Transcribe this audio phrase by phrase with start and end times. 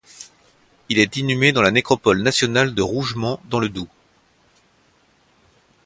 [0.89, 3.87] Il est inhumé dans la nécropole nationale de Rougement dans le Doubs.